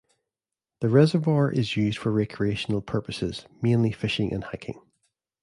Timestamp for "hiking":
4.43-4.81